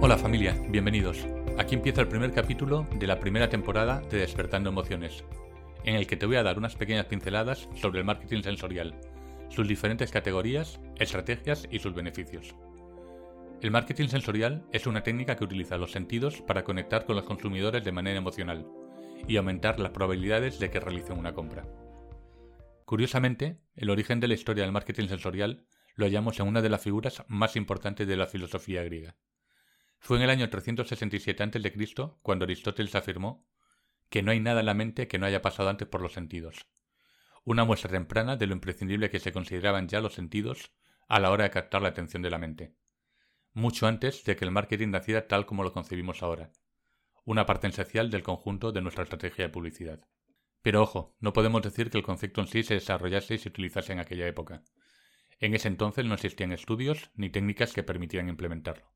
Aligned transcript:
Hola 0.00 0.18
familia, 0.18 0.54
bienvenidos. 0.68 1.26
Aquí 1.58 1.74
empieza 1.74 2.00
el 2.00 2.08
primer 2.08 2.32
capítulo 2.32 2.86
de 2.98 3.06
la 3.06 3.20
primera 3.20 3.48
temporada 3.48 4.00
de 4.10 4.18
Despertando 4.18 4.68
Emociones, 4.68 5.24
en 5.84 5.94
el 5.94 6.06
que 6.06 6.16
te 6.16 6.26
voy 6.26 6.36
a 6.36 6.42
dar 6.42 6.58
unas 6.58 6.76
pequeñas 6.76 7.06
pinceladas 7.06 7.68
sobre 7.74 8.00
el 8.00 8.04
marketing 8.04 8.42
sensorial, 8.42 8.94
sus 9.48 9.68
diferentes 9.68 10.10
categorías, 10.10 10.80
estrategias 10.98 11.68
y 11.70 11.78
sus 11.78 11.94
beneficios. 11.94 12.54
El 13.60 13.70
marketing 13.70 14.08
sensorial 14.08 14.64
es 14.72 14.86
una 14.86 15.02
técnica 15.02 15.36
que 15.36 15.44
utiliza 15.44 15.76
los 15.76 15.92
sentidos 15.92 16.42
para 16.42 16.64
conectar 16.64 17.04
con 17.04 17.16
los 17.16 17.24
consumidores 17.24 17.84
de 17.84 17.92
manera 17.92 18.18
emocional 18.18 18.66
y 19.28 19.36
aumentar 19.36 19.78
las 19.78 19.92
probabilidades 19.92 20.58
de 20.58 20.68
que 20.68 20.80
realicen 20.80 21.18
una 21.18 21.32
compra. 21.32 21.64
Curiosamente, 22.92 23.58
el 23.74 23.88
origen 23.88 24.20
de 24.20 24.28
la 24.28 24.34
historia 24.34 24.64
del 24.64 24.72
marketing 24.72 25.08
sensorial 25.08 25.64
lo 25.94 26.04
hallamos 26.04 26.38
en 26.38 26.46
una 26.46 26.60
de 26.60 26.68
las 26.68 26.82
figuras 26.82 27.24
más 27.26 27.56
importantes 27.56 28.06
de 28.06 28.18
la 28.18 28.26
filosofía 28.26 28.84
griega. 28.84 29.16
Fue 29.98 30.18
en 30.18 30.24
el 30.24 30.28
año 30.28 30.50
367 30.50 31.42
a.C. 31.42 32.12
cuando 32.20 32.44
Aristóteles 32.44 32.94
afirmó 32.94 33.48
que 34.10 34.22
no 34.22 34.30
hay 34.30 34.40
nada 34.40 34.60
en 34.60 34.66
la 34.66 34.74
mente 34.74 35.08
que 35.08 35.18
no 35.18 35.24
haya 35.24 35.40
pasado 35.40 35.70
antes 35.70 35.88
por 35.88 36.02
los 36.02 36.12
sentidos. 36.12 36.66
Una 37.44 37.64
muestra 37.64 37.90
temprana 37.90 38.36
de 38.36 38.46
lo 38.46 38.52
imprescindible 38.52 39.08
que 39.08 39.20
se 39.20 39.32
consideraban 39.32 39.88
ya 39.88 40.02
los 40.02 40.12
sentidos 40.12 40.70
a 41.08 41.18
la 41.18 41.30
hora 41.30 41.44
de 41.44 41.50
captar 41.50 41.80
la 41.80 41.88
atención 41.88 42.20
de 42.20 42.28
la 42.28 42.36
mente 42.36 42.74
mucho 43.54 43.86
antes 43.86 44.22
de 44.24 44.36
que 44.36 44.44
el 44.44 44.50
marketing 44.50 44.88
naciera 44.88 45.26
tal 45.28 45.46
como 45.46 45.64
lo 45.64 45.72
concebimos 45.72 46.22
ahora, 46.22 46.50
una 47.24 47.46
parte 47.46 47.68
esencial 47.68 48.10
del 48.10 48.22
conjunto 48.22 48.70
de 48.70 48.82
nuestra 48.82 49.04
estrategia 49.04 49.46
de 49.46 49.50
publicidad. 49.50 50.06
Pero 50.62 50.82
ojo, 50.82 51.16
no 51.20 51.32
podemos 51.32 51.62
decir 51.62 51.90
que 51.90 51.98
el 51.98 52.04
concepto 52.04 52.40
en 52.40 52.46
sí 52.46 52.62
se 52.62 52.74
desarrollase 52.74 53.34
y 53.34 53.38
se 53.38 53.48
utilizase 53.48 53.92
en 53.92 53.98
aquella 53.98 54.26
época. 54.26 54.62
En 55.40 55.54
ese 55.54 55.68
entonces 55.68 56.04
no 56.04 56.14
existían 56.14 56.52
estudios 56.52 57.10
ni 57.14 57.28
técnicas 57.28 57.72
que 57.72 57.82
permitieran 57.82 58.28
implementarlo. 58.28 58.92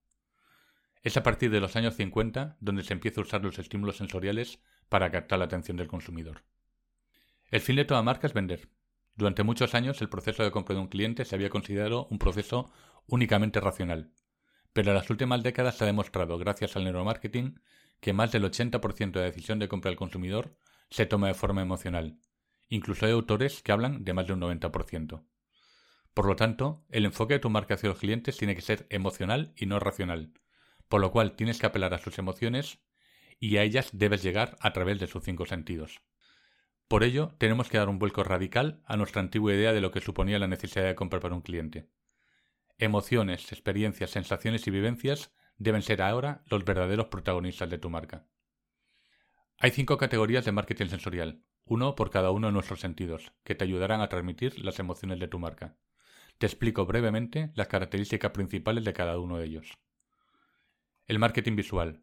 Es 1.02 1.16
a 1.16 1.22
partir 1.22 1.50
de 1.50 1.60
los 1.60 1.74
años 1.76 1.94
50 1.96 2.56
donde 2.60 2.84
se 2.84 2.92
empieza 2.92 3.20
a 3.20 3.24
usar 3.24 3.42
los 3.42 3.58
estímulos 3.58 3.96
sensoriales 3.96 4.60
para 4.88 5.10
captar 5.10 5.40
la 5.40 5.46
atención 5.46 5.76
del 5.76 5.88
consumidor. 5.88 6.44
El 7.50 7.60
fin 7.60 7.76
de 7.76 7.84
toda 7.84 8.02
marca 8.02 8.26
es 8.26 8.32
vender. 8.32 8.68
Durante 9.16 9.42
muchos 9.42 9.74
años 9.74 10.00
el 10.02 10.08
proceso 10.08 10.44
de 10.44 10.50
compra 10.50 10.74
de 10.74 10.80
un 10.80 10.88
cliente 10.88 11.24
se 11.24 11.34
había 11.34 11.50
considerado 11.50 12.06
un 12.10 12.18
proceso 12.18 12.70
únicamente 13.06 13.60
racional, 13.60 14.12
pero 14.72 14.90
en 14.90 14.96
las 14.96 15.10
últimas 15.10 15.42
décadas 15.42 15.76
se 15.76 15.84
ha 15.84 15.86
demostrado, 15.86 16.38
gracias 16.38 16.76
al 16.76 16.84
neuromarketing, 16.84 17.60
que 18.00 18.12
más 18.12 18.30
del 18.30 18.44
80% 18.44 19.12
de 19.12 19.20
la 19.20 19.26
decisión 19.26 19.58
de 19.58 19.68
compra 19.68 19.90
del 19.90 19.96
consumidor 19.96 20.56
se 20.90 21.06
toma 21.06 21.28
de 21.28 21.34
forma 21.34 21.62
emocional. 21.62 22.18
Incluso 22.68 23.06
hay 23.06 23.12
autores 23.12 23.62
que 23.62 23.72
hablan 23.72 24.04
de 24.04 24.12
más 24.12 24.26
de 24.26 24.32
un 24.32 24.40
90%. 24.40 25.24
Por 26.14 26.26
lo 26.26 26.36
tanto, 26.36 26.84
el 26.88 27.04
enfoque 27.04 27.34
de 27.34 27.40
tu 27.40 27.50
marca 27.50 27.74
hacia 27.74 27.90
los 27.90 27.98
clientes 27.98 28.36
tiene 28.36 28.54
que 28.54 28.62
ser 28.62 28.86
emocional 28.90 29.52
y 29.56 29.66
no 29.66 29.78
racional, 29.78 30.32
por 30.88 31.00
lo 31.00 31.10
cual 31.10 31.36
tienes 31.36 31.58
que 31.58 31.66
apelar 31.66 31.92
a 31.94 31.98
sus 31.98 32.18
emociones 32.18 32.78
y 33.38 33.58
a 33.58 33.62
ellas 33.62 33.90
debes 33.92 34.22
llegar 34.22 34.56
a 34.60 34.72
través 34.72 34.98
de 34.98 35.06
sus 35.06 35.24
cinco 35.24 35.44
sentidos. 35.46 36.00
Por 36.88 37.04
ello, 37.04 37.34
tenemos 37.38 37.68
que 37.68 37.78
dar 37.78 37.88
un 37.88 37.98
vuelco 37.98 38.24
radical 38.24 38.82
a 38.86 38.96
nuestra 38.96 39.20
antigua 39.20 39.52
idea 39.52 39.72
de 39.72 39.80
lo 39.80 39.90
que 39.90 40.00
suponía 40.00 40.38
la 40.38 40.46
necesidad 40.46 40.84
de 40.84 40.94
comprar 40.94 41.20
para 41.20 41.34
un 41.34 41.42
cliente. 41.42 41.90
Emociones, 42.78 43.50
experiencias, 43.52 44.10
sensaciones 44.10 44.66
y 44.66 44.70
vivencias 44.70 45.32
deben 45.58 45.82
ser 45.82 46.02
ahora 46.02 46.44
los 46.46 46.64
verdaderos 46.64 47.06
protagonistas 47.06 47.70
de 47.70 47.78
tu 47.78 47.90
marca. 47.90 48.26
Hay 49.58 49.70
cinco 49.70 49.96
categorías 49.96 50.44
de 50.44 50.52
marketing 50.52 50.88
sensorial, 50.88 51.42
uno 51.64 51.94
por 51.94 52.10
cada 52.10 52.30
uno 52.30 52.48
de 52.48 52.52
nuestros 52.52 52.80
sentidos, 52.80 53.32
que 53.42 53.54
te 53.54 53.64
ayudarán 53.64 54.02
a 54.02 54.08
transmitir 54.10 54.62
las 54.62 54.78
emociones 54.78 55.18
de 55.18 55.28
tu 55.28 55.38
marca. 55.38 55.78
Te 56.36 56.44
explico 56.44 56.84
brevemente 56.84 57.52
las 57.54 57.66
características 57.66 58.32
principales 58.32 58.84
de 58.84 58.92
cada 58.92 59.18
uno 59.18 59.38
de 59.38 59.46
ellos. 59.46 59.78
El 61.06 61.18
marketing 61.18 61.56
visual. 61.56 62.02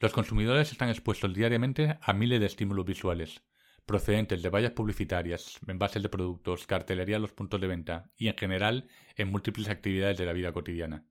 Los 0.00 0.12
consumidores 0.12 0.70
están 0.70 0.90
expuestos 0.90 1.32
diariamente 1.32 1.98
a 2.02 2.12
miles 2.12 2.40
de 2.40 2.46
estímulos 2.46 2.84
visuales, 2.84 3.42
procedentes 3.86 4.42
de 4.42 4.50
vallas 4.50 4.72
publicitarias, 4.72 5.58
envases 5.66 6.02
de 6.02 6.10
productos, 6.10 6.66
cartelería 6.66 7.16
en 7.16 7.22
los 7.22 7.32
puntos 7.32 7.58
de 7.58 7.68
venta 7.68 8.10
y 8.18 8.28
en 8.28 8.36
general 8.36 8.88
en 9.14 9.30
múltiples 9.30 9.70
actividades 9.70 10.18
de 10.18 10.26
la 10.26 10.34
vida 10.34 10.52
cotidiana. 10.52 11.06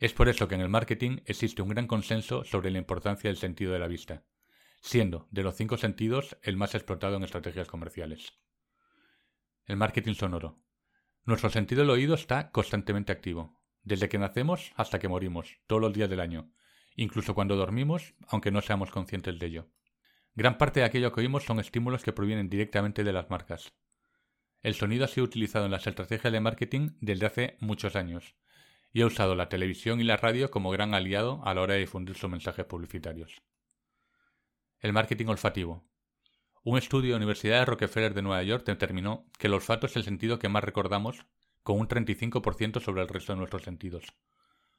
Es 0.00 0.14
por 0.14 0.30
eso 0.30 0.48
que 0.48 0.54
en 0.54 0.62
el 0.62 0.70
marketing 0.70 1.18
existe 1.26 1.60
un 1.60 1.68
gran 1.68 1.86
consenso 1.86 2.42
sobre 2.44 2.70
la 2.70 2.78
importancia 2.78 3.28
del 3.28 3.36
sentido 3.36 3.74
de 3.74 3.80
la 3.80 3.88
vista, 3.88 4.24
siendo 4.80 5.28
de 5.30 5.42
los 5.42 5.56
cinco 5.56 5.76
sentidos 5.76 6.36
el 6.42 6.56
más 6.56 6.74
explotado 6.74 7.16
en 7.16 7.24
estrategias 7.24 7.68
comerciales. 7.68 8.38
El 9.66 9.76
marketing 9.76 10.14
sonoro. 10.14 10.58
Nuestro 11.24 11.50
sentido 11.50 11.82
del 11.82 11.90
oído 11.90 12.14
está 12.14 12.50
constantemente 12.50 13.12
activo, 13.12 13.60
desde 13.82 14.08
que 14.08 14.18
nacemos 14.18 14.72
hasta 14.76 14.98
que 14.98 15.08
morimos, 15.08 15.58
todos 15.66 15.82
los 15.82 15.92
días 15.92 16.08
del 16.08 16.20
año, 16.20 16.50
incluso 16.96 17.34
cuando 17.34 17.56
dormimos, 17.56 18.14
aunque 18.28 18.50
no 18.50 18.60
seamos 18.60 18.90
conscientes 18.90 19.38
de 19.38 19.46
ello. 19.46 19.68
Gran 20.34 20.56
parte 20.56 20.80
de 20.80 20.86
aquello 20.86 21.12
que 21.12 21.20
oímos 21.20 21.44
son 21.44 21.60
estímulos 21.60 22.02
que 22.02 22.12
provienen 22.12 22.48
directamente 22.48 23.04
de 23.04 23.12
las 23.12 23.28
marcas. 23.28 23.74
El 24.62 24.74
sonido 24.74 25.04
ha 25.04 25.08
sido 25.08 25.24
utilizado 25.24 25.66
en 25.66 25.70
las 25.70 25.86
estrategias 25.86 26.32
de 26.32 26.40
marketing 26.40 26.90
desde 27.00 27.26
hace 27.26 27.56
muchos 27.60 27.94
años 27.94 28.34
y 28.92 29.02
ha 29.02 29.06
usado 29.06 29.34
la 29.34 29.48
televisión 29.48 30.00
y 30.00 30.04
la 30.04 30.16
radio 30.16 30.50
como 30.50 30.70
gran 30.70 30.94
aliado 30.94 31.40
a 31.44 31.54
la 31.54 31.60
hora 31.60 31.74
de 31.74 31.80
difundir 31.80 32.16
sus 32.16 32.30
mensajes 32.30 32.64
publicitarios. 32.64 33.42
El 34.80 34.92
marketing 34.92 35.26
olfativo. 35.26 35.84
Un 36.62 36.78
estudio 36.78 37.08
de 37.08 37.10
la 37.10 37.16
Universidad 37.16 37.58
de 37.58 37.64
Rockefeller 37.64 38.14
de 38.14 38.22
Nueva 38.22 38.44
York 38.44 38.64
determinó 38.64 39.26
que 39.36 39.48
el 39.48 39.54
olfato 39.54 39.86
es 39.86 39.96
el 39.96 40.04
sentido 40.04 40.38
que 40.38 40.48
más 40.48 40.62
recordamos 40.62 41.26
con 41.64 41.80
un 41.80 41.88
35% 41.88 42.80
sobre 42.80 43.02
el 43.02 43.08
resto 43.08 43.32
de 43.32 43.38
nuestros 43.38 43.62
sentidos. 43.62 44.04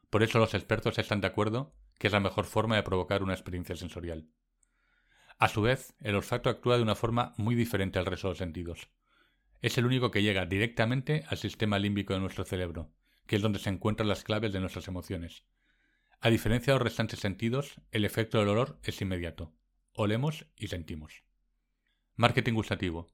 Por 0.09 0.23
eso 0.23 0.39
los 0.39 0.53
expertos 0.53 0.97
están 0.99 1.19
de 1.19 1.27
acuerdo 1.27 1.75
que 1.97 2.07
es 2.07 2.13
la 2.13 2.21
mejor 2.21 2.45
forma 2.45 2.77
de 2.77 2.83
provocar 2.83 3.23
una 3.23 3.33
experiencia 3.33 3.75
sensorial. 3.75 4.29
A 5.37 5.49
su 5.49 5.61
vez, 5.61 5.93
el 5.99 6.15
olfato 6.15 6.49
actúa 6.49 6.77
de 6.77 6.83
una 6.83 6.95
forma 6.95 7.33
muy 7.35 7.55
diferente 7.55 7.99
al 7.99 8.05
resto 8.05 8.29
de 8.29 8.31
los 8.31 8.37
sentidos. 8.37 8.87
Es 9.61 9.77
el 9.77 9.85
único 9.85 10.11
que 10.11 10.23
llega 10.23 10.45
directamente 10.45 11.25
al 11.27 11.37
sistema 11.37 11.77
límbico 11.77 12.13
de 12.13 12.21
nuestro 12.21 12.45
cerebro, 12.45 12.89
que 13.27 13.35
es 13.35 13.41
donde 13.41 13.59
se 13.59 13.69
encuentran 13.69 14.07
las 14.07 14.23
claves 14.23 14.53
de 14.53 14.61
nuestras 14.61 14.87
emociones. 14.87 15.43
A 16.21 16.29
diferencia 16.29 16.71
de 16.71 16.79
los 16.79 16.85
restantes 16.85 17.19
sentidos, 17.19 17.81
el 17.91 18.05
efecto 18.05 18.39
del 18.39 18.47
olor 18.47 18.79
es 18.83 19.01
inmediato. 19.01 19.58
Olemos 20.01 20.45
y 20.55 20.69
sentimos. 20.69 21.25
Marketing 22.15 22.53
gustativo. 22.53 23.09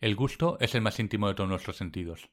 El 0.00 0.16
gusto 0.16 0.58
es 0.58 0.74
el 0.74 0.80
más 0.80 0.98
íntimo 0.98 1.28
de 1.28 1.34
todos 1.34 1.48
nuestros 1.48 1.76
sentidos, 1.76 2.30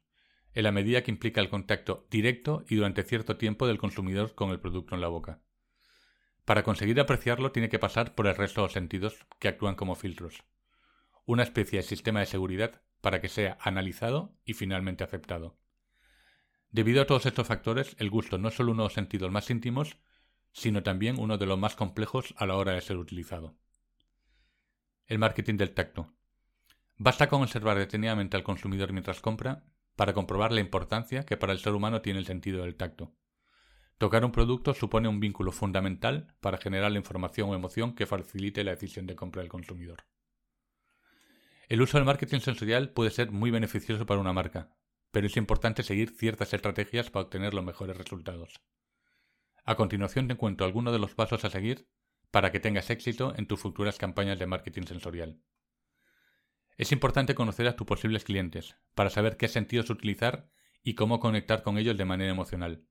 en 0.55 0.63
la 0.63 0.71
medida 0.71 1.03
que 1.03 1.11
implica 1.11 1.41
el 1.41 1.51
contacto 1.51 2.07
directo 2.09 2.65
y 2.67 2.77
durante 2.77 3.03
cierto 3.03 3.37
tiempo 3.37 3.67
del 3.67 3.77
consumidor 3.77 4.33
con 4.33 4.49
el 4.49 4.59
producto 4.59 4.95
en 4.95 5.01
la 5.01 5.09
boca. 5.09 5.43
Para 6.43 6.63
conseguir 6.63 6.99
apreciarlo 6.99 7.51
tiene 7.51 7.69
que 7.69 7.77
pasar 7.77 8.15
por 8.15 8.25
el 8.25 8.35
resto 8.35 8.61
de 8.61 8.65
los 8.65 8.73
sentidos 8.73 9.27
que 9.37 9.47
actúan 9.47 9.75
como 9.75 9.93
filtros. 9.93 10.43
Una 11.27 11.43
especie 11.43 11.77
de 11.77 11.83
sistema 11.83 12.21
de 12.21 12.25
seguridad 12.25 12.81
para 13.01 13.21
que 13.21 13.29
sea 13.29 13.59
analizado 13.61 14.33
y 14.43 14.55
finalmente 14.55 15.03
aceptado. 15.03 15.55
Debido 16.71 17.03
a 17.03 17.05
todos 17.05 17.27
estos 17.27 17.45
factores, 17.45 17.95
el 17.99 18.09
gusto 18.09 18.39
no 18.39 18.47
es 18.47 18.55
solo 18.55 18.71
uno 18.71 18.81
de 18.81 18.85
los 18.87 18.93
sentidos 18.93 19.31
más 19.31 19.51
íntimos, 19.51 19.99
sino 20.51 20.81
también 20.81 21.19
uno 21.19 21.37
de 21.37 21.45
los 21.45 21.59
más 21.59 21.75
complejos 21.75 22.33
a 22.37 22.47
la 22.47 22.55
hora 22.55 22.71
de 22.71 22.81
ser 22.81 22.97
utilizado. 22.97 23.55
El 25.07 25.19
marketing 25.19 25.55
del 25.55 25.73
tacto. 25.73 26.13
Basta 26.97 27.29
con 27.29 27.41
observar 27.41 27.77
detenidamente 27.77 28.35
al 28.35 28.43
consumidor 28.43 28.91
mientras 28.91 29.21
compra 29.21 29.63
para 29.95 30.13
comprobar 30.13 30.51
la 30.51 30.59
importancia 30.59 31.25
que 31.25 31.37
para 31.37 31.53
el 31.53 31.59
ser 31.59 31.71
humano 31.73 32.01
tiene 32.01 32.19
el 32.19 32.25
sentido 32.25 32.63
del 32.63 32.75
tacto. 32.75 33.15
Tocar 33.97 34.25
un 34.25 34.33
producto 34.33 34.73
supone 34.73 35.07
un 35.07 35.21
vínculo 35.21 35.53
fundamental 35.53 36.35
para 36.41 36.57
generar 36.57 36.91
la 36.91 36.97
información 36.97 37.49
o 37.49 37.55
emoción 37.55 37.95
que 37.95 38.05
facilite 38.05 38.65
la 38.65 38.71
decisión 38.71 39.07
de 39.07 39.15
compra 39.15 39.41
del 39.41 39.49
consumidor. 39.49 40.03
El 41.69 41.81
uso 41.81 41.97
del 41.97 42.05
marketing 42.05 42.41
sensorial 42.41 42.89
puede 42.89 43.09
ser 43.09 43.31
muy 43.31 43.49
beneficioso 43.49 44.05
para 44.05 44.19
una 44.19 44.33
marca, 44.33 44.75
pero 45.11 45.27
es 45.27 45.37
importante 45.37 45.83
seguir 45.83 46.09
ciertas 46.09 46.53
estrategias 46.53 47.09
para 47.11 47.23
obtener 47.23 47.53
los 47.53 47.63
mejores 47.63 47.95
resultados. 47.95 48.61
A 49.63 49.75
continuación 49.75 50.27
te 50.27 50.35
cuento 50.35 50.65
algunos 50.65 50.91
de 50.91 50.99
los 50.99 51.15
pasos 51.15 51.45
a 51.45 51.49
seguir 51.49 51.87
para 52.31 52.51
que 52.51 52.59
tengas 52.59 52.89
éxito 52.89 53.33
en 53.37 53.47
tus 53.47 53.59
futuras 53.59 53.97
campañas 53.97 54.39
de 54.39 54.47
marketing 54.47 54.83
sensorial. 54.83 55.41
Es 56.77 56.91
importante 56.91 57.35
conocer 57.35 57.67
a 57.67 57.75
tus 57.75 57.87
posibles 57.87 58.23
clientes 58.23 58.75
para 58.93 59.09
saber 59.09 59.37
qué 59.37 59.47
sentidos 59.47 59.89
utilizar 59.89 60.49
y 60.83 60.93
cómo 60.93 61.19
conectar 61.19 61.63
con 61.63 61.77
ellos 61.77 61.97
de 61.97 62.05
manera 62.05 62.31
emocional, 62.31 62.85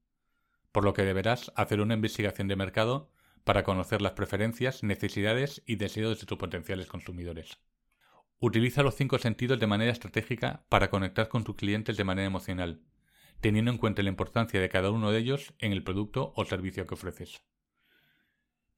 por 0.73 0.85
lo 0.85 0.93
que 0.93 1.05
deberás 1.05 1.53
hacer 1.55 1.81
una 1.81 1.95
investigación 1.95 2.49
de 2.49 2.57
mercado 2.57 3.13
para 3.45 3.63
conocer 3.63 4.03
las 4.03 4.13
preferencias, 4.13 4.83
necesidades 4.83 5.63
y 5.67 5.77
deseos 5.77 6.19
de 6.19 6.27
tus 6.27 6.37
potenciales 6.37 6.89
consumidores. 6.89 7.59
Utiliza 8.41 8.83
los 8.83 8.97
cinco 8.97 9.19
sentidos 9.19 9.61
de 9.61 9.69
manera 9.69 9.93
estratégica 9.93 10.67
para 10.69 10.91
conectar 10.91 11.29
con 11.29 11.45
tus 11.45 11.55
clientes 11.55 11.97
de 11.97 12.05
manera 12.05 12.27
emocional, 12.27 12.83
teniendo 13.41 13.71
en 13.71 13.79
cuenta 13.79 14.03
la 14.03 14.09
importancia 14.09 14.61
de 14.61 14.69
cada 14.69 14.91
uno 14.91 15.13
de 15.13 15.19
ellos 15.19 15.55
en 15.59 15.73
el 15.73 15.85
producto 15.85 16.33
o 16.35 16.45
servicio 16.45 16.87
que 16.87 16.95
ofreces. 16.95 17.41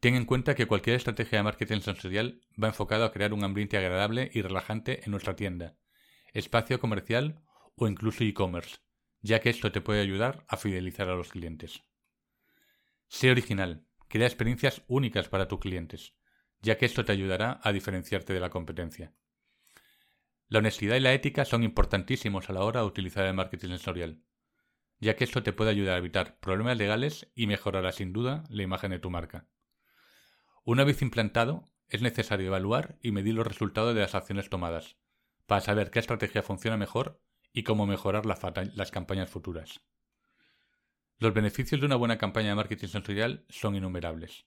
Ten 0.01 0.15
en 0.15 0.27
cuenta 0.27 0.55
que 0.55 0.67
cualquier 0.67 0.95
estrategia 0.95 1.39
de 1.39 1.43
marketing 1.43 1.81
sensorial 1.81 2.41
va 2.63 2.69
enfocado 2.69 3.05
a 3.05 3.13
crear 3.13 3.33
un 3.33 3.43
ambiente 3.43 3.77
agradable 3.77 4.31
y 4.33 4.43
relajante 4.43 5.05
en 5.05 5.11
nuestra 5.11 5.35
tienda, 5.35 5.77
espacio 6.33 6.79
comercial 6.79 7.43
o 7.75 7.89
incluso 7.89 8.23
e-commerce, 8.23 8.79
ya 9.23 9.41
que 9.41 9.51
esto 9.51 9.73
te 9.73 9.81
puede 9.81 10.01
ayudar 10.01 10.45
a 10.47 10.57
fidelizar 10.57 11.09
a 11.09 11.17
los 11.17 11.31
clientes. 11.31 11.83
Sé 13.09 13.33
original, 13.33 13.87
crea 14.07 14.29
experiencias 14.29 14.83
únicas 14.87 15.29
para 15.29 15.49
tus 15.49 15.59
clientes, 15.59 16.15
ya 16.61 16.79
que 16.79 16.87
esto 16.87 17.05
te 17.05 17.11
ayudará 17.11 17.61
a 17.65 17.73
diferenciarte 17.73 18.33
de 18.33 18.41
la 18.41 18.51
competencia. 18.51 19.13
La 20.47 20.61
honestidad 20.61 20.95
y 20.95 21.01
la 21.01 21.13
ética 21.13 21.45
son 21.45 21.65
importantísimos 21.65 22.49
a 22.49 22.53
la 22.53 22.63
hora 22.63 22.81
de 22.81 22.87
utilizar 22.87 23.27
el 23.27 23.35
marketing 23.35 23.71
sensorial, 23.71 24.23
ya 25.01 25.17
que 25.17 25.25
esto 25.25 25.43
te 25.43 25.53
puede 25.53 25.71
ayudar 25.71 25.97
a 25.97 25.99
evitar 25.99 26.39
problemas 26.39 26.79
legales 26.79 27.31
y 27.35 27.49
mejorará 27.49 27.91
sin 27.91 28.13
duda 28.13 28.45
la 28.49 28.63
imagen 28.63 28.93
de 28.93 29.01
tu 29.01 29.11
marca. 29.11 29.49
Una 30.69 30.85
vez 30.85 31.01
implantado, 31.01 31.65
es 31.89 32.03
necesario 32.03 32.49
evaluar 32.49 32.99
y 33.01 33.11
medir 33.11 33.33
los 33.33 33.47
resultados 33.47 33.95
de 33.95 34.03
las 34.03 34.15
acciones 34.15 34.51
tomadas, 34.51 34.99
para 35.47 35.63
saber 35.63 35.91
qué 35.91 35.99
estrategia 35.99 36.43
funciona 36.43 36.77
mejor 36.77 37.23
y 37.55 37.63
cómo 37.63 37.87
mejorar 37.87 38.27
las 38.27 38.91
campañas 38.91 39.31
futuras. 39.31 39.81
Los 41.17 41.33
beneficios 41.33 41.81
de 41.81 41.87
una 41.87 41.97
buena 41.97 42.19
campaña 42.19 42.51
de 42.51 42.57
marketing 42.57 42.89
sensorial 42.89 43.47
son 43.49 43.77
innumerables. 43.77 44.45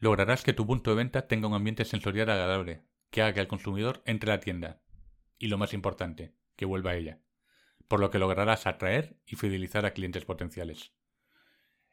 Lograrás 0.00 0.42
que 0.42 0.52
tu 0.52 0.66
punto 0.66 0.90
de 0.90 0.96
venta 0.96 1.28
tenga 1.28 1.46
un 1.46 1.54
ambiente 1.54 1.84
sensorial 1.84 2.28
agradable, 2.28 2.82
que 3.12 3.22
haga 3.22 3.34
que 3.34 3.40
el 3.40 3.46
consumidor 3.46 4.02
entre 4.04 4.32
a 4.32 4.34
la 4.34 4.40
tienda, 4.40 4.82
y 5.38 5.46
lo 5.46 5.58
más 5.58 5.74
importante, 5.74 6.34
que 6.56 6.66
vuelva 6.66 6.90
a 6.90 6.96
ella, 6.96 7.20
por 7.86 8.00
lo 8.00 8.10
que 8.10 8.18
lograrás 8.18 8.66
atraer 8.66 9.16
y 9.26 9.36
fidelizar 9.36 9.86
a 9.86 9.92
clientes 9.92 10.24
potenciales. 10.24 10.92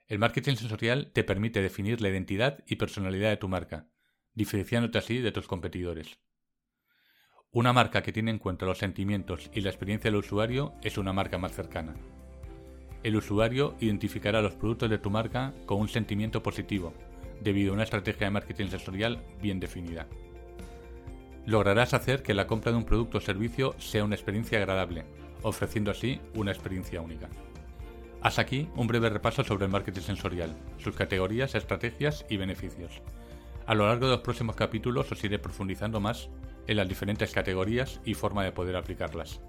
El 0.07 0.19
marketing 0.19 0.55
sensorial 0.55 1.11
te 1.13 1.23
permite 1.23 1.63
definir 1.63 1.99
la 1.99 2.09
identidad 2.09 2.63
y 2.67 2.75
personalidad 2.75 3.31
de 3.31 3.37
tu 3.37 3.47
marca, 3.47 3.87
diferenciándote 4.35 4.99
así 4.99 5.17
de 5.17 5.31
tus 5.31 5.47
competidores. 5.47 6.19
Una 7.49 7.73
marca 7.73 8.03
que 8.03 8.11
tiene 8.11 8.29
en 8.29 8.37
cuenta 8.37 8.67
los 8.67 8.77
sentimientos 8.77 9.49
y 9.51 9.61
la 9.61 9.71
experiencia 9.71 10.11
del 10.11 10.19
usuario 10.19 10.73
es 10.83 10.99
una 10.99 11.11
marca 11.11 11.39
más 11.39 11.53
cercana. 11.53 11.95
El 13.01 13.15
usuario 13.15 13.77
identificará 13.79 14.43
los 14.43 14.53
productos 14.53 14.91
de 14.91 14.99
tu 14.99 15.09
marca 15.09 15.55
con 15.65 15.79
un 15.79 15.87
sentimiento 15.87 16.43
positivo, 16.43 16.93
debido 17.41 17.71
a 17.71 17.73
una 17.73 17.83
estrategia 17.83 18.27
de 18.27 18.31
marketing 18.31 18.67
sensorial 18.67 19.23
bien 19.41 19.59
definida. 19.59 20.07
Lograrás 21.47 21.95
hacer 21.95 22.21
que 22.21 22.35
la 22.35 22.45
compra 22.45 22.71
de 22.71 22.77
un 22.77 22.85
producto 22.85 23.17
o 23.17 23.21
servicio 23.21 23.73
sea 23.79 24.03
una 24.03 24.15
experiencia 24.15 24.59
agradable, 24.59 25.05
ofreciendo 25.41 25.89
así 25.89 26.21
una 26.35 26.51
experiencia 26.51 27.01
única. 27.01 27.27
Haz 28.25 28.39
aquí 28.39 28.67
un 28.75 28.87
breve 28.87 29.11
repaso 29.11 29.43
sobre 29.43 29.65
el 29.65 29.71
marketing 29.71 30.01
sensorial, 30.01 30.57
sus 30.79 30.95
categorías, 30.95 31.53
estrategias 31.53 32.25
y 32.27 32.37
beneficios. 32.37 33.03
A 33.67 33.75
lo 33.75 33.85
largo 33.85 34.07
de 34.07 34.13
los 34.13 34.21
próximos 34.21 34.55
capítulos 34.55 35.11
os 35.11 35.23
iré 35.23 35.37
profundizando 35.37 35.99
más 35.99 36.29
en 36.65 36.77
las 36.77 36.89
diferentes 36.89 37.31
categorías 37.31 38.01
y 38.03 38.15
forma 38.15 38.43
de 38.43 38.51
poder 38.51 38.77
aplicarlas. 38.77 39.41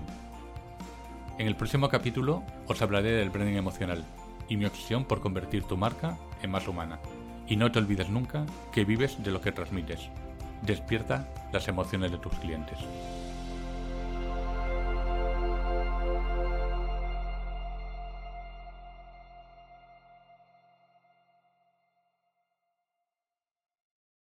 En 1.38 1.48
el 1.48 1.56
próximo 1.56 1.88
capítulo 1.88 2.44
os 2.68 2.80
hablaré 2.80 3.10
del 3.10 3.30
branding 3.30 3.56
emocional 3.56 4.04
y 4.48 4.56
mi 4.56 4.64
obsesión 4.64 5.06
por 5.06 5.20
convertir 5.20 5.64
tu 5.64 5.76
marca 5.76 6.16
en 6.40 6.52
más 6.52 6.68
humana. 6.68 7.00
Y 7.46 7.56
no 7.56 7.70
te 7.70 7.78
olvides 7.78 8.08
nunca 8.08 8.46
que 8.72 8.84
vives 8.84 9.22
de 9.22 9.30
lo 9.30 9.40
que 9.40 9.52
transmites. 9.52 10.08
Despierta 10.62 11.28
las 11.52 11.68
emociones 11.68 12.10
de 12.10 12.18
tus 12.18 12.32
clientes. 12.34 12.78